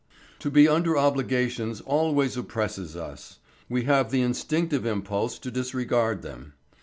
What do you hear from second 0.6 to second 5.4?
under obligations always oppresses us. We have the instinctive impulse